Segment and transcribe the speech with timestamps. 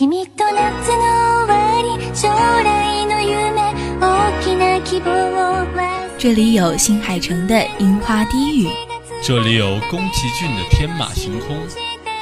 [0.00, 5.66] 君と夏の終わり将来の夢大きな希望を
[6.16, 8.68] 这里有新海诚的樱花低语，
[9.22, 11.56] 这里有宫崎骏的天马行空，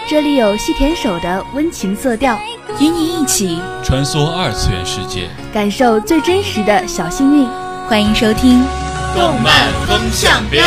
[0.09, 2.37] 这里有细田守的温情色调，
[2.81, 7.47] 与你一起穿梭二次元世界，感受最真实的小幸运。
[7.89, 8.61] 欢迎收听《
[9.15, 9.53] 动漫
[9.87, 10.65] 风向标》。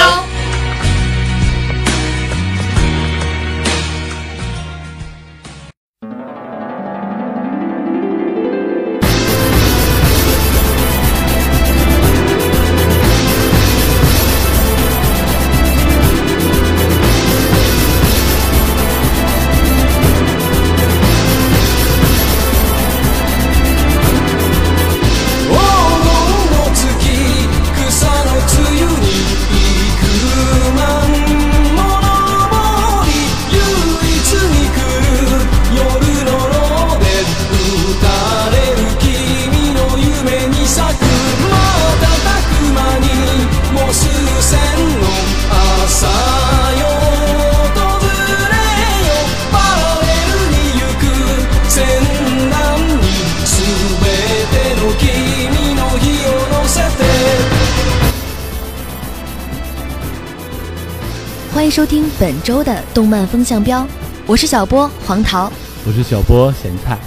[61.76, 63.86] 收听本周的动漫风向标，
[64.26, 65.52] 我是小波黄桃，
[65.86, 66.98] 我是小波咸菜。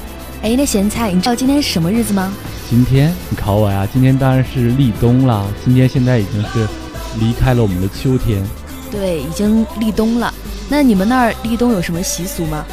[0.43, 2.31] 哎，那咸菜，你知道今天是什么日子吗？
[2.69, 3.87] 今天你考我呀？
[3.91, 5.43] 今天当然是立冬了。
[5.65, 6.67] 今天现在已经是
[7.19, 8.43] 离开了我们的秋天，
[8.91, 10.31] 对，已经立冬了。
[10.69, 12.63] 那你们那儿立冬有什么习俗吗？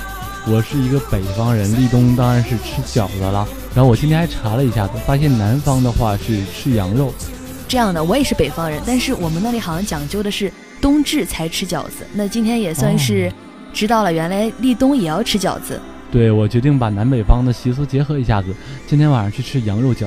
[0.46, 3.48] 我是一个北方人，立冬当然是吃饺子了。
[3.74, 7.10] 然后我今天还查了一下子，发现南方的话是吃羊肉。
[7.66, 10.52] 这样的，我也是北方人，但是我们那里好像讲究的是。
[10.80, 13.32] 冬至才吃饺子，那今天也算是
[13.72, 15.80] 知道了，原来立冬也要吃饺子。
[16.10, 18.54] 对，我决定把南北方的习俗结合一下子，
[18.86, 20.06] 今天晚上去吃羊肉饺，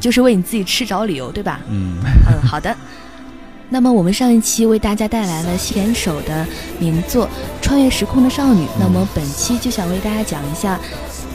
[0.00, 1.60] 就是为你自己吃找理由，对吧？
[1.68, 2.74] 嗯嗯，好的。
[3.70, 6.46] 那么我们上一期为大家带来了西田守的
[6.78, 7.26] 名作
[7.60, 10.80] 《穿越时空的少女》，那么本期就想为大家讲一下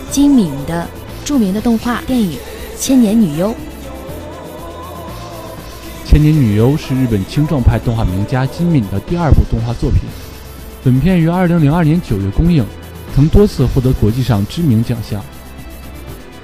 [0.10, 0.88] 金敏的
[1.24, 2.32] 著名的动画电影
[2.76, 3.50] 《千年女优》。
[6.14, 10.02] 千年女优是日本青壮派动画名家金敏的第二部动画作品。
[10.84, 12.64] 本片于二零零二年九月公映，
[13.16, 15.20] 曾多次获得国际上知名奖项。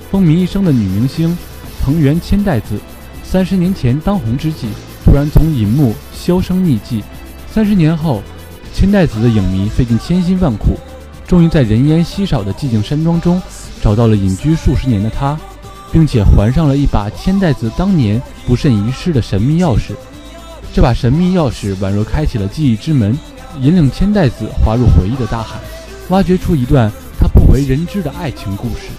[0.09, 1.37] 风靡一生的女明星
[1.83, 2.79] 藤原千代子，
[3.23, 4.69] 三十年前当红之际，
[5.05, 7.03] 突然从银幕销声匿迹。
[7.47, 8.23] 三十年后，
[8.73, 10.79] 千代子的影迷费尽千辛万苦，
[11.27, 13.39] 终于在人烟稀少的寂静山庄中，
[13.83, 15.39] 找到了隐居数十年的她。
[15.91, 19.93] 并且还上了一把千代子当年不慎遗失的神秘钥匙，
[20.73, 23.17] 这把神秘钥匙宛若开启了记忆之门，
[23.59, 25.59] 引领千代子滑入回忆的大海，
[26.09, 28.89] 挖掘出一段他不为人知的爱情故事。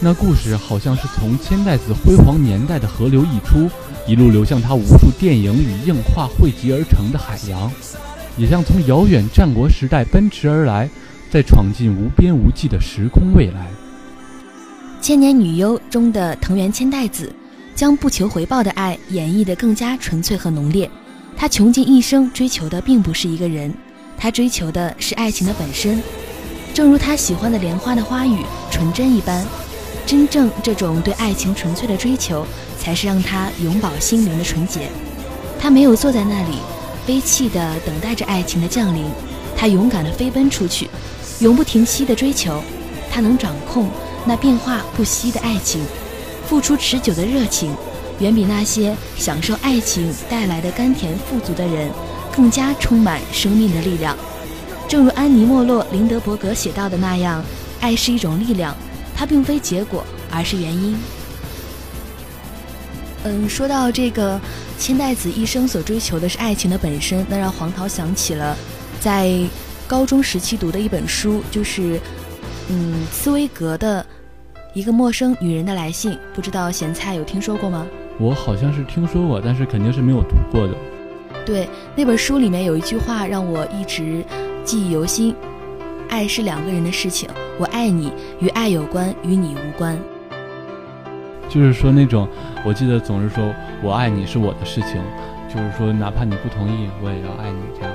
[0.00, 3.70] 那故事好像是从千代子辉煌年代的河流溢出，
[4.06, 7.70] 一路流向他无数电影与映画汇集而成的海洋，
[8.36, 10.88] 也像从遥远战国时代奔驰而来。
[11.30, 13.60] 在闯进无边无际的时空未来，
[15.00, 17.32] 《千年女优》中的藤原千代子，
[17.72, 20.90] 将不求回报的爱演绎得更加纯粹和浓烈。
[21.36, 23.72] 她穷尽一生追求的并不是一个人，
[24.18, 26.02] 她追求的是爱情的本身。
[26.74, 29.46] 正如她喜欢的莲花的花语纯真一般，
[30.04, 32.44] 真正这种对爱情纯粹的追求，
[32.76, 34.88] 才是让她永葆心灵的纯洁。
[35.60, 36.56] 她没有坐在那里，
[37.06, 39.04] 悲泣地等待着爱情的降临，
[39.56, 40.90] 她勇敢地飞奔出去。
[41.40, 42.62] 永不停息的追求，
[43.10, 43.88] 他能掌控
[44.26, 45.82] 那变化不息的爱情，
[46.46, 47.74] 付出持久的热情，
[48.18, 51.90] 远比那些享受爱情带来的甘甜富足的人
[52.34, 54.14] 更加充满生命的力量。
[54.86, 57.42] 正如安妮·莫洛·林德伯格写到的那样，
[57.80, 58.76] 爱是一种力量，
[59.16, 60.94] 它并非结果，而是原因。
[63.24, 64.38] 嗯，说到这个
[64.78, 68.54] 千代子一生所追求的是爱情的本身，那让黄桃想起了
[69.00, 69.42] 在。
[69.90, 72.00] 高中时期读的一本书，就是，
[72.68, 74.06] 嗯，茨威格的
[74.72, 77.84] 一个陌生女人的来信，不知道咸菜有听说过吗？
[78.20, 80.74] 我好像是听说过，但是肯定是没有读过的。
[81.44, 84.24] 对，那本书里面有一句话让我一直
[84.62, 85.34] 记忆犹新：
[86.08, 87.28] 爱是两个人的事情，
[87.58, 89.98] 我爱你，与爱有关，与你无关。
[91.48, 92.28] 就是说那种，
[92.64, 95.02] 我记得总是说我爱你是我的事情，
[95.52, 97.92] 就是说哪怕你不同意，我也要爱你这样。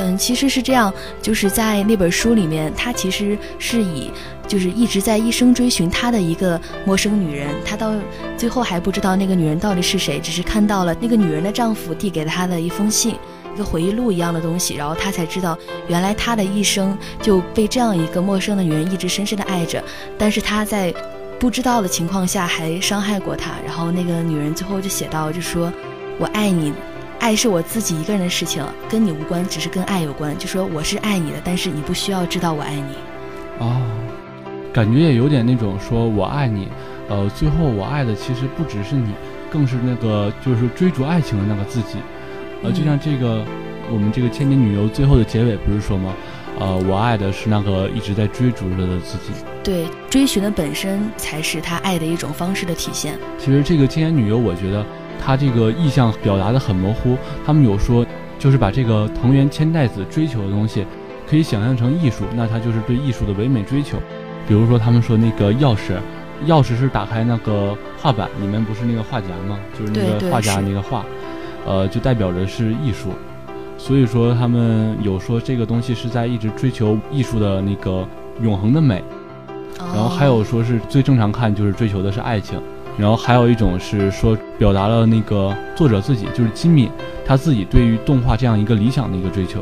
[0.00, 4.12] 嗯，其实是这样，就是在那本书里面，他其实是以
[4.46, 7.92] 就是一直在一生追寻他的一个陌生女人，他到
[8.36, 13.16] 最后还不知道那个女人到底是谁，只是看到了那个女人的丈夫递给了他的一封信，
[13.56, 15.58] 一个回忆录一样的东西，然后他才知道，
[15.88, 19.82] 原来他的一生就被这样一个陌生的女人一直深深的爱着，
[20.16, 20.94] 但是他在
[21.40, 23.52] 不知道的情况下还伤害过她。
[23.66, 25.72] 然后那个女人最后就写到，就说
[26.18, 26.72] ：“我爱你，
[27.18, 30.36] 爱是我自己一个人的事情，跟你无关，只是跟爱有关。
[30.38, 32.94] 就说我是爱你的，但是你不需要知道我爱你。”
[33.58, 33.80] 哦，
[34.72, 36.68] 感觉也有点那种说我爱你，
[37.08, 39.12] 呃，最后我爱的其实不只是你，
[39.50, 41.98] 更是那个就是追逐爱情的那个自己。
[42.62, 43.44] 呃，就像这个，
[43.90, 46.14] 我们这个千年女优最后的结尾不是说吗？
[46.60, 49.32] 呃，我爱的是那个一直在追逐着的自己。
[49.62, 53.18] 对，追寻的本身才是他爱的一种方式的体现。
[53.38, 54.84] 其实这个千年女优，我觉得
[55.18, 57.16] 她这个意象表达的很模糊。
[57.44, 58.06] 他们有说，
[58.38, 60.86] 就是把这个藤原千代子追求的东西，
[61.28, 63.98] 可以想象成艺术，那他就是对艺术的唯美追求。
[64.46, 65.98] 比如说，他们说那个钥匙，
[66.46, 69.58] 钥匙是打开那个画板，里面不是那个画夹吗？
[69.78, 71.04] 就是那个画夹那个画。
[71.66, 73.10] 呃，就代表着是艺术，
[73.76, 78.08] 所以说他们有说这个东西是在一直追求艺术的那个
[78.40, 79.04] 永恒的美，
[79.78, 82.58] 然后还有说是最正常看就是追求的是爱情，
[82.98, 86.90] 然后还有一种是说表达了那个作者自己就是金敏
[87.24, 89.60] 他自己对于动画这样一个理想的一个追求。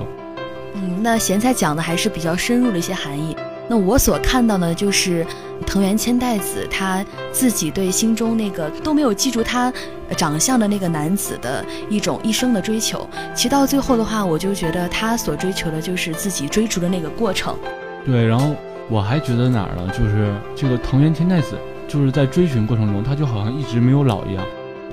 [0.75, 3.37] 嗯，那咸菜讲的还是比较深入的一些含义。
[3.69, 5.27] 那我所看到的，就是
[5.67, 9.73] 藤原千代子他自己对心中那个都没有记住他
[10.17, 13.09] 长相的那个男子的一种一生的追求。
[13.35, 17.57] 其实到最后的话，我就觉得他所追求的就是自己追逐的那个过程。
[18.05, 18.55] 对，然后
[18.89, 19.89] 我还觉得哪儿呢？
[19.89, 24.45] 就是这个藤原千代子就是在追寻过程中，他就好像一直没有老一样。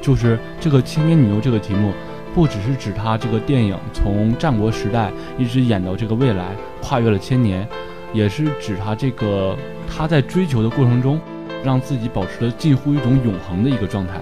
[0.01, 1.94] 就是这个千年女优这个题目，
[2.36, 7.68] 不只是指他这个电影从战国时代一直演到这个未来，跨越了千年。
[8.13, 9.57] 也是指他这个
[9.90, 11.19] 他在追求的过程中，
[11.63, 14.22] 让自己保持了近乎一种永恒的一个状态。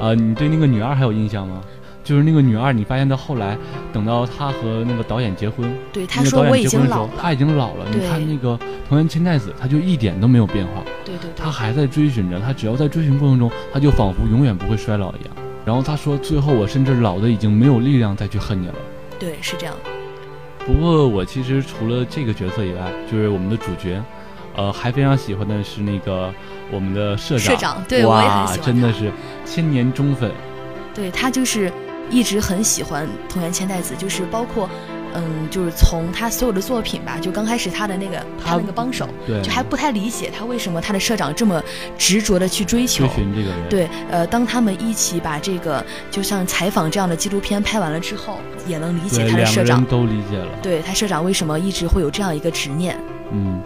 [0.00, 1.60] 啊，你对那个女二还有印象吗？
[2.08, 3.54] 就是那个女二，你发现到后来，
[3.92, 7.84] 等到她和那个导演结婚，对她说我已经老了，他已经老了。
[7.92, 8.58] 你看那个
[8.88, 10.82] 藤原千代子，她就一点都没有变化。
[11.04, 15.36] 对对，她还在追寻着，她只要在追寻过程中，她就仿佛永远不会衰老一样。
[15.66, 18.74] 然后她说，最后我甚至老的已经没有力量再去恨你了。
[19.18, 19.74] 对，是这样。
[20.64, 24.02] 不过我其实除了这个角色以外，就是我们的主角，
[24.56, 26.32] 呃，还非常喜欢的是那个
[26.70, 27.54] 我们的社长。
[27.54, 28.62] 社长，对我也很喜欢。
[28.62, 29.12] 真的是
[29.44, 30.32] 千年忠粉。
[30.94, 31.70] 对他就是
[32.10, 34.68] 一直很喜欢藤原千代子，就是包括。
[35.14, 41.60] 嗯，就是从他所有的作品吧，就刚开始他的那个他那个帮手，对，就还不太理解他为什么他的社长这么
[41.96, 43.68] 执着的去追求追寻这个人。
[43.70, 50.58] 对，呃，当他们一起把这个就像采访这样的纪录片拍完了之后，也能理解他的社长都理解了。
[50.62, 52.96] 对他社长为什么一直会有这样一个执念？
[53.32, 53.62] 嗯，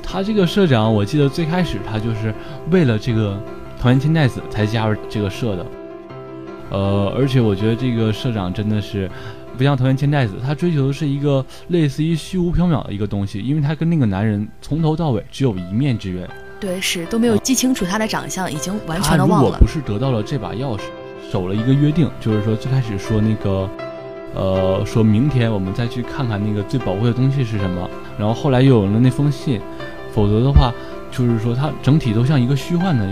[0.00, 2.32] 他这个社长，我记得最开始他就是
[2.70, 3.36] 为了这个
[3.82, 5.66] 藤原千代子才加入这个社的。
[6.70, 9.10] 呃，而且我觉得这个社长真的是。
[9.56, 16.28] 不像藤原千代子，他追求的是一个类似于虚无缥缈的一个东西，因为他跟那个男人从头到尾只有一面之缘。
[16.60, 19.46] 对，是都没有记清楚他的长相，已经完全的忘了。
[19.46, 20.82] 如果不是得到了这把钥匙，
[21.32, 23.68] 守了一个约定，就是说最开始说那个，
[24.32, 29.60] 呃，说明天我们再去看看那个最宝贵的东西是什么，然后后来又有了那封信，
[30.12, 30.72] 否则的话，
[31.10, 33.04] 就是说他整体都像一个虚幻的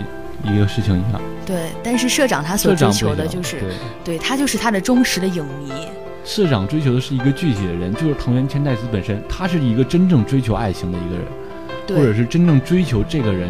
[0.43, 1.21] 一个事情一样。
[1.45, 3.57] 对，但是社长他所追求的就是，
[4.03, 5.71] 对他就是他的忠实的影迷。
[6.23, 11.25] 社长追求的是一个具体的人，就是藤原千代子本身，他是一个真正追求爱情的一个人，
[11.97, 13.49] 或者是真正追求这个人。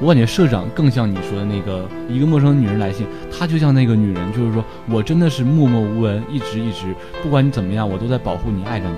[0.00, 3.04] 我感觉社长更像你说的那个一个陌生的女人来信，
[3.36, 8.94] 他就像那个女人，就是说我真的是默默无闻，一直一直，不管你怎么样，我都在保护你，爱着你。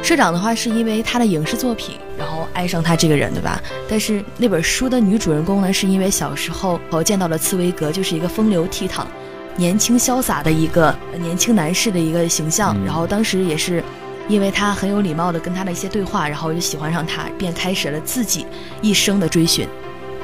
[0.00, 3.60] 社长的话是因为他的影视作品，然后爱上他这个人，对吧？
[3.88, 9.04] 但是那本书的女主人公呢，是因为小时候我见到了茨威格，就是一个风流倜傥。
[9.54, 13.84] 年轻潇洒的一个年轻男士的一个形象，然后当时也是，
[14.26, 18.46] 因为他很有礼貌的跟他的一些对话，然后就喜欢上他，便开始了自己
[18.80, 19.68] 一生的追寻。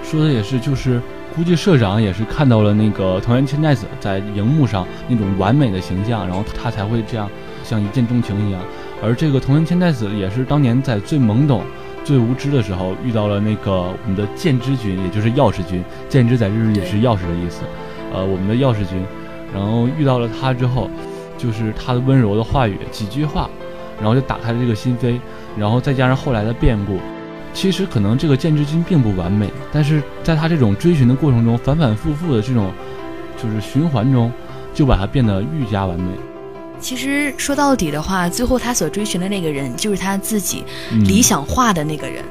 [0.02, 1.00] 说的也是，就是
[1.36, 7.30] 估计社长也是看到了那个藤原千代子在荧幕上那种完美的形象，然后他才会这样
[7.62, 8.62] 像一见钟情一样。
[9.02, 11.62] 而这个藤原千代子也是当年在最懵懂、
[12.04, 15.84] 最无知的时候遇到了那个我们的剑之君，也就是钥匙君。
[16.08, 17.62] 剑之在日语里是钥匙的意思。
[18.12, 19.02] 呃，我们的钥匙君。
[19.54, 20.90] 然后遇到了他之后，
[21.38, 23.48] 就是他的温柔的话语，几句话，
[23.98, 25.18] 然后就打开了这个心扉，
[25.56, 26.98] 然后再加上后来的变故，
[27.54, 32.70] 其实可能这个剑之君并不完美，但是在他这种追寻的过程中，反反复复的这种
[33.42, 34.30] 就是循环中，
[34.74, 36.12] 就把它变得愈加完美。
[36.80, 40.64] 其实说到底的话，最后他所追寻的那个人，就是他自己
[41.06, 42.24] 理想化的那个人。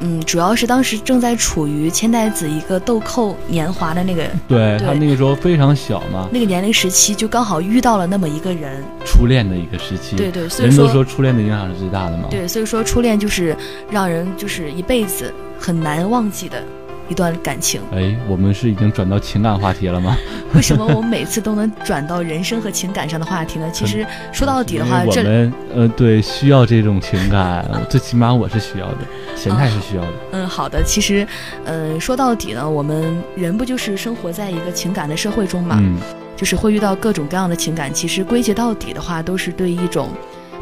[0.00, 8.82] 嗯，主要是当时正在处于千代子一个豆蔻年华的那个对对他那个时候非常小嘛，那个年龄时期，就刚好遇到了那么一个人。
[9.06, 10.16] 初恋的一个时期。
[10.16, 12.26] 对对，所以人都说初恋的影响是最大的嘛。
[12.28, 13.56] 对，所以说初恋就是
[13.88, 16.62] 让人就是一辈子很难忘记的
[17.08, 17.80] 一段感情。
[17.92, 20.16] 哎，我们是已经转到情感话题了吗？
[20.54, 23.68] 为什么我们每次都能转到人生和情感上的话题呢？
[23.72, 28.98] 其实说到底的话，我们呃对需要这种情感， 最起码我是需要的，
[29.36, 30.12] 咸菜是需要的。
[30.32, 30.82] 嗯，好的。
[30.84, 31.26] 其实，
[31.64, 35.76] 呃，说到底呢，我们人不就是生活在一个情感的社会中嘛？
[35.80, 35.96] 嗯，
[36.36, 37.92] 就是会遇到各种各样的情感。
[37.92, 40.08] 其实归结到底的话，都是对一种，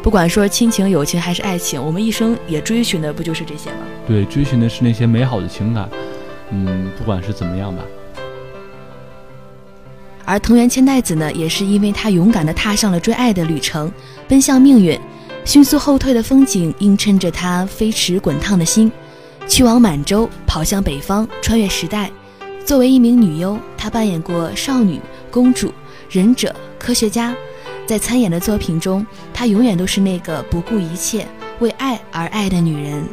[0.01, 3.77] 不管说亲情、友情还是爱情，我们一生也追寻的不就是这些吗？
[4.07, 5.87] 对，追寻的是那些美好的情感。
[6.51, 7.83] 嗯，不管是怎么样吧。
[10.25, 13.91] 而藤原千代子呢，也是因为她勇敢地踏上了追爱的旅程，
[14.27, 14.97] 奔向命运，
[15.43, 18.89] 迅速后退的风景映衬着她飞驰滚烫的心，
[19.47, 22.09] 去往满洲，跑向北方，穿越时代。
[22.63, 25.73] 作为一名女优，她扮演过少女、公主、
[26.09, 27.35] 忍者、科学家，
[27.85, 31.27] 在参演的作品中，她永远都是那个不顾一切
[31.59, 33.03] 为爱而爱的女人。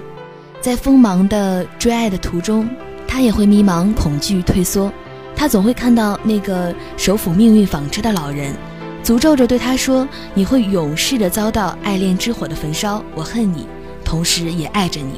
[0.60, 2.68] 在锋芒的追爱的途中，
[3.10, 4.90] 他也会迷茫、恐惧、退缩。
[5.34, 8.54] 他总会看到那个手抚命运纺织的老人，
[9.02, 13.66] 诅咒着对他说：“你会永世的遭到爱恋之火的焚烧，我恨你，
[14.04, 15.14] 同时也爱着你。”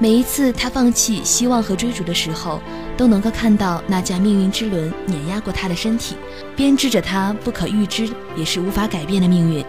[0.00, 2.58] 每一次他放弃希望和追逐的时候，
[2.96, 6.16] 都能够看到那架命运之轮碾压过他的身体，
[6.56, 9.62] 编织着他不可预知也是无法改变的命运。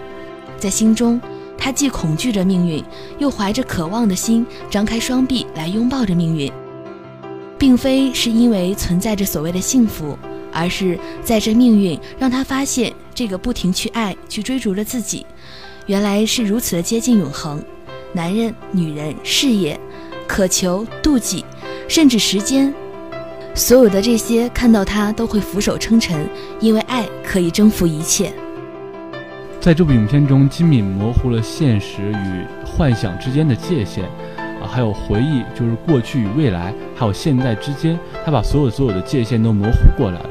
[0.58, 1.20] 在心中，
[1.58, 2.81] 他既恐惧着命运，
[3.20, 6.50] 又怀着渴望的心，张开双臂来拥抱着命运。
[7.62, 10.18] 并非是因为存在着所谓的幸福，
[10.51, 15.24] 而是在这命运让他发现，这个不停去爱、去追逐着自己，
[15.86, 17.63] 原来是如此的接近永恒。
[18.13, 19.80] 男人、女人、事业、
[20.27, 21.46] 渴求、妒忌，
[21.88, 22.74] 甚至时间，
[23.53, 26.27] 所有的这些看到他都会俯首称臣，
[26.60, 28.34] 因为爱可以征服一切。
[29.60, 34.10] 在这部影片中，金敏模糊了现实与幻想之间的界限。
[34.72, 40.30] 啊，还有回忆，就是过去与未来，还有现在之间，他把所有所有的界限都模糊过来了。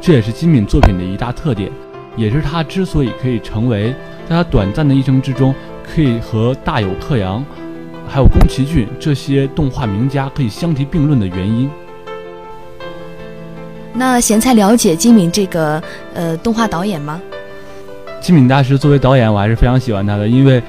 [0.00, 1.70] 这也是金敏作品的一大特点，
[2.14, 3.94] 也是他之所以可以成为
[4.28, 7.42] 在他短暂的一生之中，可以和大友克洋，
[8.06, 11.70] 还有宫崎骏这些动画名家可以相提并论的原因。
[13.94, 17.20] 那咸菜了解金敏这个呃动画导演吗？
[18.20, 20.62] 金敏大师作为导演，我还是非常喜欢他的，因为。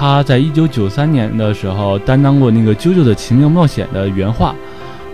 [0.00, 4.54] 他在一九九三年的时候担当过那个《啾啾的奇妙冒险》的原画，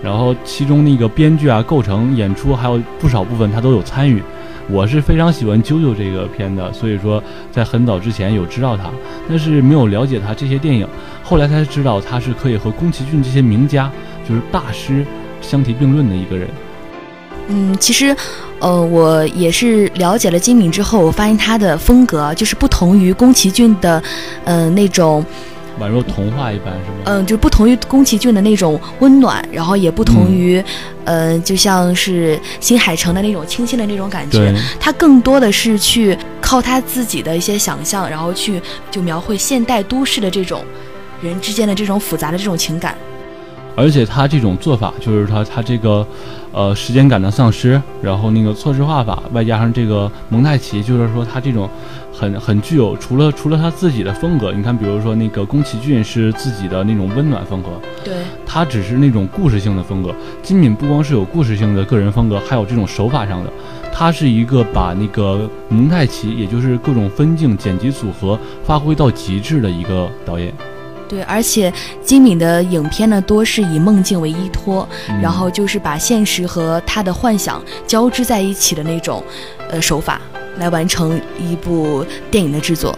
[0.01, 4.23] 然后其中那个编剧啊、构成、演出还有不少部分他都有参与。
[4.71, 8.85] 我是非常喜欢《啾啾这个片的，所以说在很早之前有知道他，
[9.29, 10.87] 但是没有了解他这些电影。
[11.25, 13.91] 后来才知道他是可以和宫崎骏这些名家，
[14.29, 15.05] 就是大师
[15.43, 16.47] 相提并论的一个人。
[17.49, 18.17] 嗯，其实。
[18.59, 24.03] 呃，我也是了解了金敏之后，我发现他的风格就是不同于宫崎骏的，
[24.45, 25.23] 呃，那种
[25.79, 27.03] 宛若童话一般，是吗？
[27.05, 30.65] 嗯，就不同于宫崎骏的那种温暖，然后也不同于，
[31.05, 34.55] 呃，就像是新海诚的那种清新的那种感觉。
[34.81, 38.59] 他更多的是去靠他自己的一些想象，然后去
[38.91, 40.65] 就描绘现代都市的这种
[41.21, 42.97] 人之间的这种复杂的这种情感。
[43.77, 46.05] 而且他这种做法，就是他他这个，
[46.51, 51.69] 呃，时间感的丧失，然后那个错视画法，外加上这个蒙太奇，就是说他这种
[52.11, 57.69] 很很具有除了除了他自己的风格，你看，比如说那个宫崎骏是自己的那种温暖风格，
[58.03, 58.15] 对，
[58.47, 60.15] 他只是那种故事性的风格。
[60.43, 63.53] 金敏不光是有故事性的个人风格，还有这种手法上的，
[63.93, 70.51] 他是一个把那个蒙太奇，也就是各种分镜、剪辑组合发挥到极致的一个导演。
[71.09, 71.73] 对，而且
[72.03, 74.89] 金敏的影片呢，多是以梦境为依托，
[75.23, 79.23] 然后就是把现实和他的幻想交织在一起的那种，
[79.71, 80.21] 呃，手法
[80.59, 82.97] 来完成一部电影的制作。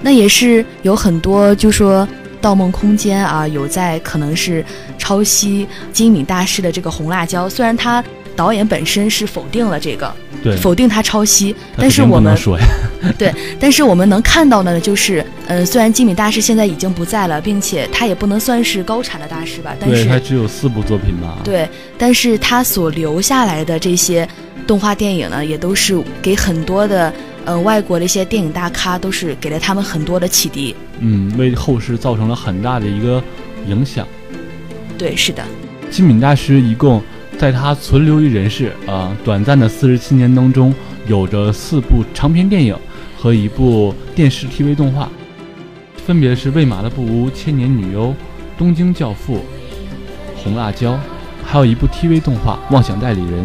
[0.00, 2.06] 那也是有很多就说
[2.40, 4.64] 《盗梦空间》啊，有在可能是
[4.98, 8.02] 抄袭金敏大师的这个红辣椒，虽然他
[8.36, 10.12] 导演本身是否定了这个。
[10.42, 12.36] 对否定他抄袭，但是我们
[13.16, 21.38] 对，但是我们能看到的呢，就是，呃，虽然金敏大师现在已经不在了，并且他也不能算是高产的大师吧，但是他只有四部作品吧。
[21.44, 24.28] 对，但是他所留下来的这些
[24.66, 27.12] 动画电影呢，也都是给很多的，
[27.44, 30.74] 呃，外国的一些电影大咖，都是给了他们很多的启迪。
[30.98, 33.22] 嗯，为后世造成了很大的一个
[33.68, 34.04] 影响。
[34.98, 35.44] 对，是的。
[35.88, 37.00] 金敏大师一共。
[37.42, 40.72] 在他存留于人世啊短暂的四十七年当中，
[41.08, 42.78] 有着四部长篇电影
[43.18, 45.08] 和一部电视 TV 动画。
[46.06, 48.06] 分别是《喂马的布屋》《千年女优》
[48.56, 49.34] 《东京教父》
[50.36, 50.92] 《红辣椒》，
[51.44, 53.44] 还有一部 TV 动画《妄想代理人》。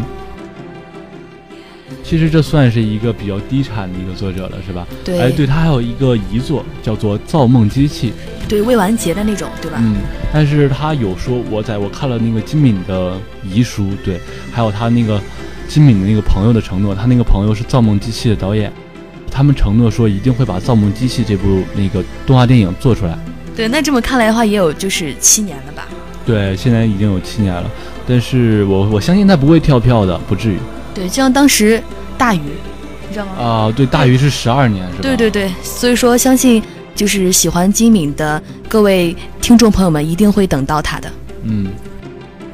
[2.04, 4.88] 其实这算是一个比较低产的一个作者了，是吧？
[5.04, 8.12] 对，哎，对他还有一个遗作叫做《造梦机器》。
[8.48, 9.78] 对，未完结的那种，对吧？
[9.82, 9.98] 嗯，
[10.34, 14.20] 但是他有说，我在我看了那个金敏的遗书，对，
[14.52, 15.20] 还有他那个
[15.68, 18.72] 金敏的那个朋友的承诺，他那个朋友是《造梦机器》的导演，
[19.30, 23.18] 他们承诺说一定会把《造梦机器》这部那个动画电影做出来。
[23.56, 25.88] 对，那这么看来的话，也有就是七年了吧？
[26.26, 27.70] 对，现在已经有七年了，
[28.08, 30.58] 但是我我相信他不会跳票的，不至于。
[30.98, 31.82] 对，就像当时
[32.18, 32.40] 大鱼，
[33.08, 33.32] 你知道吗？
[33.38, 35.00] 啊，对，大鱼是十二年，是吧？
[35.02, 36.62] 对对对，所以说相信。
[36.98, 41.08] 就是喜欢金敏的各位听众朋友们，一定会等到他的。
[41.44, 41.68] 嗯，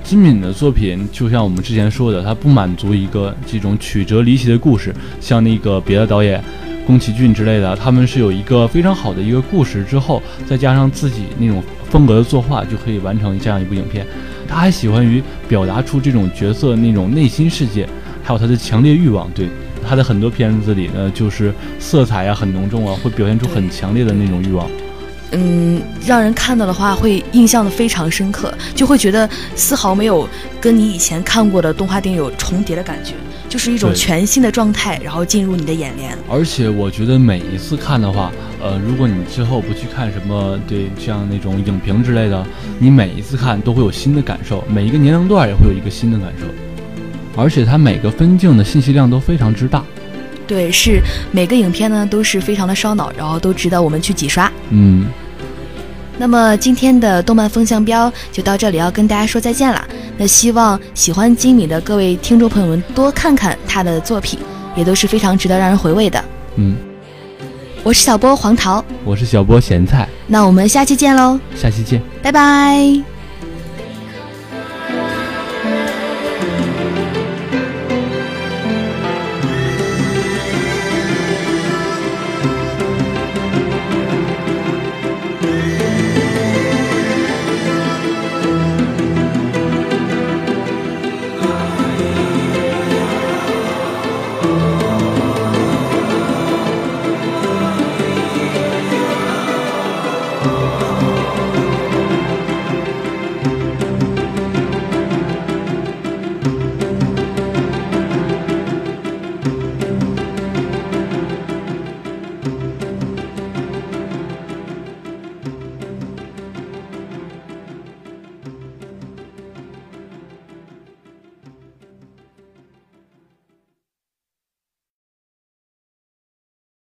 [0.03, 6.43] 金敏的作品就像我们之前说的，他不满足一个这种曲折离奇的故事，像那个别的导演
[6.85, 14.05] 宫崎骏之类的，他们是有一个非常好的一个故事之后，再加上自己那种风格的作画，就可以完成这样一部影片。
[14.45, 17.88] 他还喜欢于表达出这种角色那种内心世界，
[18.23, 19.49] 还有他的强烈欲望，对。
[19.85, 24.65] 他的很多片子里呢，就是色彩啊很浓重啊，会表现出很强烈的那种欲望。
[25.33, 30.25] 嗯，让人看到的话会印象的非常深刻，就会觉得丝毫没有
[30.61, 33.15] 跟你以前看过的动画电影有重叠的感觉，
[33.49, 36.17] 就是一种全新的状态，然后进入你的眼帘。
[36.29, 42.45] 而且我觉得每一次看的话，呃，如果你之后不去看什么对像那种影评之类的，
[42.79, 46.45] 你每一次看都会有新的感受，每一个年龄段也会有一个新的感受。
[47.35, 49.83] 而且它每个分镜的信息量都非常之大，
[50.45, 54.51] 对，是每个影片呢都是非常的烧脑，然后都值得我们去几刷。
[54.69, 55.07] 嗯，
[56.17, 59.83] 那么今天的动漫风向标就到这里，要跟大家说再见了。
[60.17, 64.37] 那希望喜欢金米的各位听众朋友们多看看他的作品，
[64.75, 66.23] 也都是非常值得让人回味的。
[66.57, 66.75] 嗯，
[67.81, 73.12] 我是小波黄桃，我是小波咸菜，那我们下期见喽，下期见，拜拜。